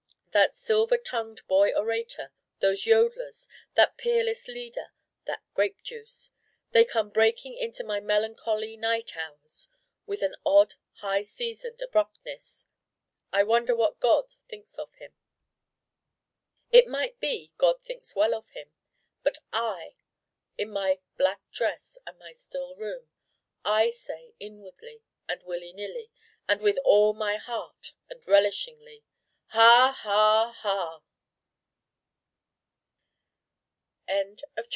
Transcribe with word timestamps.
that 0.31 0.55
Silver 0.55 0.97
tongued 0.97 1.41
Boy 1.47 1.71
Orator 1.77 2.31
those 2.61 2.85
Yodlers 2.85 3.47
that 3.75 3.97
Peerless 3.97 4.47
Leader 4.47 4.93
that 5.27 5.39
Grape 5.53 5.77
juice 5.83 6.29
They 6.71 6.85
come 6.85 7.09
breaking 7.09 7.57
into 7.59 7.83
my 7.85 7.99
melancholy 7.99 8.77
night 8.77 9.11
hours 9.17 9.67
with 10.07 10.21
an 10.21 10.33
odd 10.45 10.75
high 11.01 11.21
seasoned 11.21 11.79
abruptness. 11.87 12.65
I 13.33 13.43
wonder 13.43 13.75
what 13.75 13.99
God 14.01 14.25
thinks 14.49 14.75
of 14.75 14.89
him. 14.99 15.11
It 16.71 16.85
might 16.89 17.19
be 17.21 17.49
God 17.57 17.75
thinks 17.85 18.13
well 18.15 18.33
of 18.33 18.45
him. 18.53 18.67
But 19.23 19.37
I 19.53 19.91
in 20.57 20.71
my 20.73 20.95
black 21.17 21.39
dress 21.53 21.97
and 22.07 22.15
my 22.19 22.31
still 22.33 22.73
room 22.79 23.03
I 23.65 23.89
say 23.95 24.31
inwardly 24.39 25.03
and 25.29 25.39
willy 25.45 25.71
nilly, 25.75 26.07
and 26.49 26.61
with 26.61 26.77
all 26.85 27.13
my 27.13 27.35
Heart 27.37 27.93
and 28.09 28.19
relishingly: 28.27 29.03
Ha! 29.49 29.95
ha! 29.97 31.03